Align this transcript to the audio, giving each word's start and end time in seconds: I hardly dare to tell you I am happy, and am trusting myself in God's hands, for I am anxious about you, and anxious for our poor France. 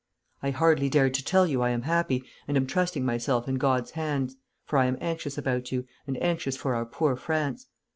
I 0.41 0.49
hardly 0.49 0.89
dare 0.89 1.11
to 1.11 1.23
tell 1.23 1.45
you 1.45 1.61
I 1.61 1.69
am 1.69 1.83
happy, 1.83 2.23
and 2.47 2.57
am 2.57 2.65
trusting 2.65 3.05
myself 3.05 3.47
in 3.47 3.59
God's 3.59 3.91
hands, 3.91 4.35
for 4.65 4.79
I 4.79 4.87
am 4.87 4.97
anxious 4.99 5.37
about 5.37 5.71
you, 5.71 5.85
and 6.07 6.19
anxious 6.23 6.57
for 6.57 6.73
our 6.73 6.87
poor 6.87 7.15
France. 7.15 7.67